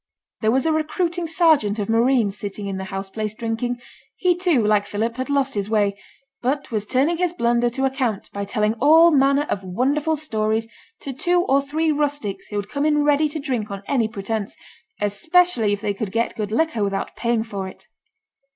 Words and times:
There 0.41 0.49
was 0.49 0.65
a 0.65 0.71
recruiting 0.71 1.27
sergeant 1.27 1.77
of 1.77 1.87
marines 1.87 2.35
sitting 2.35 2.65
in 2.65 2.77
the 2.77 2.85
house 2.85 3.07
place, 3.11 3.35
drinking. 3.35 3.79
He, 4.15 4.35
too, 4.35 4.65
like 4.65 4.87
Philip, 4.87 5.17
had 5.17 5.29
lost 5.29 5.53
his 5.53 5.69
way; 5.69 5.95
but 6.41 6.71
was 6.71 6.87
turning 6.87 7.17
his 7.17 7.33
blunder 7.33 7.69
to 7.69 7.85
account 7.85 8.27
by 8.33 8.45
telling 8.45 8.73
all 8.79 9.11
manner 9.11 9.43
of 9.43 9.63
wonderful 9.63 10.15
stories 10.15 10.67
to 11.01 11.13
two 11.13 11.41
or 11.43 11.61
three 11.61 11.91
rustics 11.91 12.47
who 12.47 12.55
had 12.55 12.67
come 12.67 12.83
in 12.83 13.03
ready 13.03 13.29
to 13.29 13.37
drink 13.39 13.69
on 13.69 13.83
any 13.85 14.07
pretence; 14.07 14.57
especially 14.99 15.71
if 15.71 15.81
they 15.81 15.93
could 15.93 16.11
get 16.11 16.35
good 16.35 16.51
liquor 16.51 16.83
without 16.83 17.15
paying 17.15 17.43
for 17.43 17.67
it. 17.67 17.85